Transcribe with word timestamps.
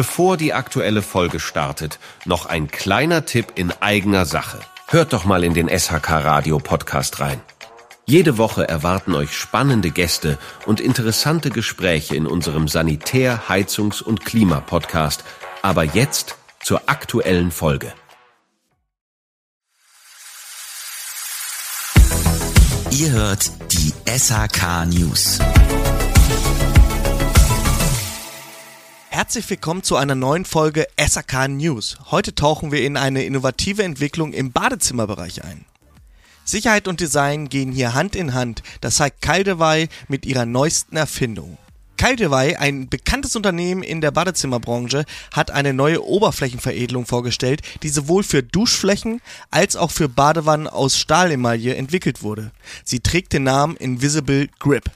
Bevor 0.00 0.38
die 0.38 0.54
aktuelle 0.54 1.02
Folge 1.02 1.38
startet, 1.40 1.98
noch 2.24 2.46
ein 2.46 2.68
kleiner 2.68 3.26
Tipp 3.26 3.52
in 3.56 3.70
eigener 3.82 4.24
Sache. 4.24 4.58
Hört 4.86 5.12
doch 5.12 5.26
mal 5.26 5.44
in 5.44 5.52
den 5.52 5.68
SHK 5.68 6.24
Radio 6.24 6.58
Podcast 6.58 7.20
rein. 7.20 7.38
Jede 8.06 8.38
Woche 8.38 8.66
erwarten 8.66 9.14
euch 9.14 9.36
spannende 9.36 9.90
Gäste 9.90 10.38
und 10.64 10.80
interessante 10.80 11.50
Gespräche 11.50 12.16
in 12.16 12.26
unserem 12.26 12.66
Sanitär-, 12.66 13.50
Heizungs- 13.50 14.00
und 14.00 14.24
Klimapodcast. 14.24 15.22
Aber 15.60 15.84
jetzt 15.84 16.36
zur 16.62 16.80
aktuellen 16.86 17.50
Folge. 17.50 17.92
Ihr 22.90 23.10
hört 23.10 23.50
die 23.70 23.92
SHK 24.08 24.86
News. 24.86 25.40
Herzlich 29.20 29.50
willkommen 29.50 29.82
zu 29.82 29.96
einer 29.96 30.14
neuen 30.14 30.46
Folge 30.46 30.86
SAK 30.98 31.48
News. 31.48 31.98
Heute 32.10 32.34
tauchen 32.34 32.72
wir 32.72 32.82
in 32.82 32.96
eine 32.96 33.22
innovative 33.22 33.82
Entwicklung 33.82 34.32
im 34.32 34.50
Badezimmerbereich 34.50 35.44
ein. 35.44 35.66
Sicherheit 36.46 36.88
und 36.88 37.00
Design 37.00 37.50
gehen 37.50 37.70
hier 37.70 37.92
Hand 37.92 38.16
in 38.16 38.32
Hand, 38.32 38.62
das 38.80 38.96
zeigt 38.96 39.20
Caldewey 39.20 39.90
mit 40.08 40.24
ihrer 40.24 40.46
neuesten 40.46 40.96
Erfindung. 40.96 41.58
Caldewey, 41.98 42.56
ein 42.56 42.88
bekanntes 42.88 43.36
Unternehmen 43.36 43.82
in 43.82 44.00
der 44.00 44.10
Badezimmerbranche, 44.10 45.04
hat 45.32 45.50
eine 45.50 45.74
neue 45.74 46.02
Oberflächenveredelung 46.02 47.04
vorgestellt, 47.04 47.60
die 47.82 47.90
sowohl 47.90 48.22
für 48.22 48.42
Duschflächen 48.42 49.20
als 49.50 49.76
auch 49.76 49.90
für 49.90 50.08
Badewannen 50.08 50.66
aus 50.66 50.96
Stahlemaille 50.96 51.74
entwickelt 51.74 52.22
wurde. 52.22 52.52
Sie 52.84 53.00
trägt 53.00 53.34
den 53.34 53.42
Namen 53.42 53.76
Invisible 53.76 54.48
Grip. 54.58 54.90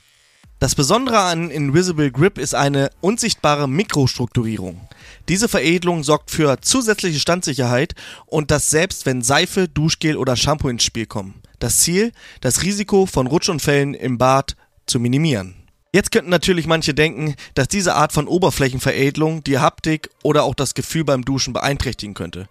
Das 0.64 0.74
Besondere 0.74 1.20
an 1.20 1.50
Invisible 1.50 2.10
Grip 2.10 2.38
ist 2.38 2.54
eine 2.54 2.88
unsichtbare 3.02 3.68
Mikrostrukturierung. 3.68 4.80
Diese 5.28 5.46
Veredelung 5.46 6.02
sorgt 6.04 6.30
für 6.30 6.58
zusätzliche 6.62 7.20
Standsicherheit 7.20 7.94
und 8.24 8.50
das 8.50 8.70
selbst 8.70 9.04
wenn 9.04 9.20
Seife, 9.20 9.68
Duschgel 9.68 10.16
oder 10.16 10.36
Shampoo 10.36 10.70
ins 10.70 10.82
Spiel 10.82 11.04
kommen. 11.04 11.42
Das 11.58 11.80
Ziel, 11.80 12.12
das 12.40 12.62
Risiko 12.62 13.04
von 13.04 13.26
Rutschunfällen 13.26 13.92
im 13.92 14.16
Bad 14.16 14.56
zu 14.86 15.00
minimieren. 15.00 15.54
Jetzt 15.92 16.10
könnten 16.10 16.30
natürlich 16.30 16.66
manche 16.66 16.94
denken, 16.94 17.34
dass 17.52 17.68
diese 17.68 17.94
Art 17.94 18.14
von 18.14 18.26
Oberflächenveredelung 18.26 19.44
die 19.44 19.58
Haptik 19.58 20.08
oder 20.22 20.44
auch 20.44 20.54
das 20.54 20.72
Gefühl 20.72 21.04
beim 21.04 21.26
Duschen 21.26 21.52
beeinträchtigen 21.52 22.14
könnte. 22.14 22.48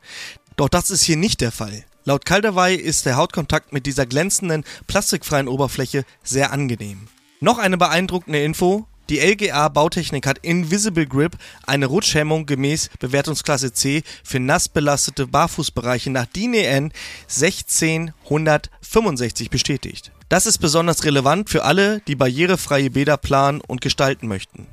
Doch 0.55 0.69
das 0.69 0.91
ist 0.91 1.01
hier 1.01 1.17
nicht 1.17 1.41
der 1.41 1.51
Fall. 1.51 1.83
Laut 2.05 2.25
Caldaway 2.25 2.75
ist 2.75 3.07
der 3.07 3.17
Hautkontakt 3.17 3.73
mit 3.73 3.87
dieser 3.87 4.05
glänzenden, 4.05 4.65
plastikfreien 4.85 5.47
Oberfläche 5.47 6.05
sehr 6.21 6.51
angenehm. 6.51 7.07
Noch 7.43 7.57
eine 7.57 7.77
beeindruckende 7.77 8.41
Info. 8.41 8.87
Die 9.09 9.19
LGA 9.19 9.67
Bautechnik 9.67 10.25
hat 10.25 10.37
Invisible 10.37 11.05
Grip 11.05 11.37
eine 11.67 11.87
Rutschhemmung 11.87 12.45
gemäß 12.45 12.89
Bewertungsklasse 13.01 13.73
C 13.73 14.03
für 14.23 14.39
nass 14.39 14.69
belastete 14.69 15.27
Barfußbereiche 15.27 16.09
nach 16.09 16.25
DIN 16.25 16.53
EN 16.53 16.93
1665 17.27 19.49
bestätigt. 19.49 20.13
Das 20.29 20.45
ist 20.45 20.59
besonders 20.59 21.03
relevant 21.03 21.49
für 21.49 21.65
alle, 21.65 21.99
die 22.07 22.15
barrierefreie 22.15 22.91
Bäder 22.91 23.17
planen 23.17 23.59
und 23.59 23.81
gestalten 23.81 24.29
möchten. 24.29 24.67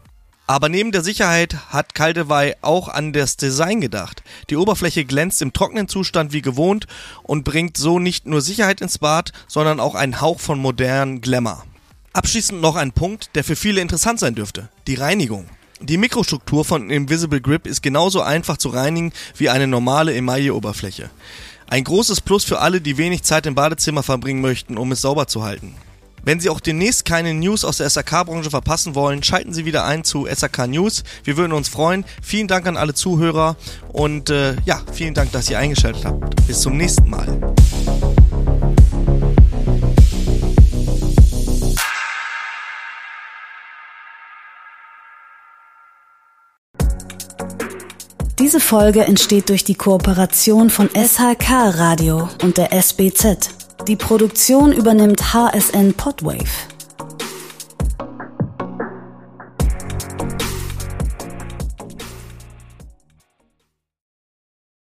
Aber 0.46 0.68
neben 0.68 0.92
der 0.92 1.02
Sicherheit 1.02 1.56
hat 1.70 1.96
Caldewey 1.96 2.54
auch 2.60 2.86
an 2.86 3.12
das 3.12 3.36
Design 3.36 3.80
gedacht. 3.80 4.22
Die 4.48 4.56
Oberfläche 4.56 5.04
glänzt 5.04 5.42
im 5.42 5.52
trockenen 5.52 5.88
Zustand 5.88 6.32
wie 6.32 6.40
gewohnt 6.40 6.86
und 7.24 7.42
bringt 7.42 7.76
so 7.76 7.98
nicht 7.98 8.26
nur 8.26 8.40
Sicherheit 8.40 8.80
ins 8.80 8.98
Bad, 8.98 9.32
sondern 9.48 9.80
auch 9.80 9.96
einen 9.96 10.20
Hauch 10.20 10.38
von 10.38 10.60
modernen 10.60 11.20
Glamour. 11.20 11.64
Abschließend 12.12 12.60
noch 12.60 12.74
ein 12.74 12.90
Punkt, 12.90 13.30
der 13.36 13.44
für 13.44 13.54
viele 13.54 13.80
interessant 13.80 14.18
sein 14.18 14.34
dürfte. 14.34 14.68
Die 14.88 14.96
Reinigung. 14.96 15.46
Die 15.80 15.96
Mikrostruktur 15.96 16.64
von 16.64 16.90
Invisible 16.90 17.40
Grip 17.40 17.66
ist 17.66 17.82
genauso 17.82 18.20
einfach 18.20 18.56
zu 18.56 18.68
reinigen 18.68 19.12
wie 19.36 19.48
eine 19.48 19.66
normale 19.66 20.14
Emaille-Oberfläche. 20.14 21.08
Ein 21.68 21.84
großes 21.84 22.20
Plus 22.20 22.44
für 22.44 22.58
alle, 22.58 22.80
die 22.80 22.98
wenig 22.98 23.22
Zeit 23.22 23.46
im 23.46 23.54
Badezimmer 23.54 24.02
verbringen 24.02 24.40
möchten, 24.40 24.76
um 24.76 24.90
es 24.90 25.02
sauber 25.02 25.28
zu 25.28 25.44
halten. 25.44 25.76
Wenn 26.22 26.40
Sie 26.40 26.50
auch 26.50 26.60
demnächst 26.60 27.04
keine 27.04 27.32
News 27.32 27.64
aus 27.64 27.78
der 27.78 27.88
SAK-Branche 27.88 28.50
verpassen 28.50 28.94
wollen, 28.94 29.22
schalten 29.22 29.54
Sie 29.54 29.64
wieder 29.64 29.84
ein 29.84 30.04
zu 30.04 30.26
SAK 30.30 30.66
News. 30.66 31.04
Wir 31.24 31.36
würden 31.36 31.52
uns 31.52 31.68
freuen. 31.68 32.04
Vielen 32.22 32.48
Dank 32.48 32.66
an 32.66 32.76
alle 32.76 32.92
Zuhörer 32.92 33.56
und 33.92 34.28
äh, 34.30 34.56
ja, 34.66 34.82
vielen 34.92 35.14
Dank, 35.14 35.32
dass 35.32 35.48
ihr 35.48 35.58
eingeschaltet 35.58 36.04
habt. 36.04 36.46
Bis 36.46 36.60
zum 36.60 36.76
nächsten 36.76 37.08
Mal. 37.08 37.54
Diese 48.40 48.58
Folge 48.58 49.04
entsteht 49.04 49.50
durch 49.50 49.64
die 49.64 49.74
Kooperation 49.74 50.70
von 50.70 50.88
SHK 50.88 51.50
Radio 51.50 52.26
und 52.42 52.56
der 52.56 52.72
SBZ. 52.72 53.50
Die 53.86 53.96
Produktion 53.96 54.72
übernimmt 54.72 55.34
HSN 55.34 55.92
Podwave. 55.92 56.79